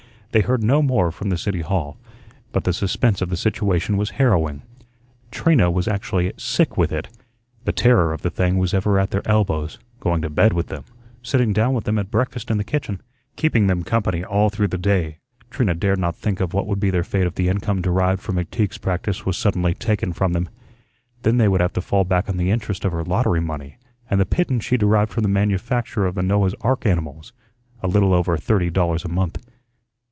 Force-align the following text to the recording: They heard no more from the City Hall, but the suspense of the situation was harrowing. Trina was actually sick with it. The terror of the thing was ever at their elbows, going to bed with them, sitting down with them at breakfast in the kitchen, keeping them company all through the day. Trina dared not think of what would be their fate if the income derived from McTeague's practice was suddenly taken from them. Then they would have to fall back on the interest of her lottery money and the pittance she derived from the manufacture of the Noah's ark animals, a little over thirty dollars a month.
They 0.33 0.39
heard 0.39 0.63
no 0.63 0.81
more 0.81 1.11
from 1.11 1.29
the 1.29 1.37
City 1.37 1.59
Hall, 1.59 1.97
but 2.53 2.63
the 2.63 2.71
suspense 2.71 3.21
of 3.21 3.27
the 3.27 3.35
situation 3.35 3.97
was 3.97 4.11
harrowing. 4.11 4.61
Trina 5.29 5.69
was 5.69 5.89
actually 5.89 6.31
sick 6.37 6.77
with 6.77 6.93
it. 6.93 7.09
The 7.65 7.73
terror 7.73 8.13
of 8.13 8.21
the 8.21 8.29
thing 8.29 8.57
was 8.57 8.73
ever 8.73 8.97
at 8.97 9.09
their 9.09 9.27
elbows, 9.27 9.77
going 9.99 10.21
to 10.21 10.29
bed 10.29 10.53
with 10.53 10.67
them, 10.67 10.85
sitting 11.21 11.51
down 11.51 11.73
with 11.73 11.83
them 11.83 11.99
at 11.99 12.09
breakfast 12.09 12.49
in 12.49 12.55
the 12.57 12.63
kitchen, 12.63 13.01
keeping 13.35 13.67
them 13.67 13.83
company 13.83 14.23
all 14.23 14.49
through 14.49 14.69
the 14.69 14.77
day. 14.77 15.17
Trina 15.49 15.75
dared 15.75 15.99
not 15.99 16.15
think 16.15 16.39
of 16.39 16.53
what 16.53 16.65
would 16.65 16.79
be 16.79 16.91
their 16.91 17.03
fate 17.03 17.27
if 17.27 17.35
the 17.35 17.49
income 17.49 17.81
derived 17.81 18.21
from 18.21 18.37
McTeague's 18.37 18.77
practice 18.77 19.25
was 19.25 19.35
suddenly 19.35 19.73
taken 19.73 20.13
from 20.13 20.31
them. 20.31 20.47
Then 21.23 21.39
they 21.39 21.49
would 21.49 21.59
have 21.59 21.73
to 21.73 21.81
fall 21.81 22.05
back 22.05 22.29
on 22.29 22.37
the 22.37 22.51
interest 22.51 22.85
of 22.85 22.93
her 22.93 23.03
lottery 23.03 23.41
money 23.41 23.75
and 24.09 24.17
the 24.17 24.25
pittance 24.25 24.63
she 24.63 24.77
derived 24.77 25.11
from 25.11 25.23
the 25.23 25.27
manufacture 25.27 26.05
of 26.05 26.15
the 26.15 26.23
Noah's 26.23 26.55
ark 26.61 26.85
animals, 26.85 27.33
a 27.83 27.89
little 27.89 28.13
over 28.13 28.37
thirty 28.37 28.69
dollars 28.69 29.03
a 29.03 29.09
month. 29.09 29.37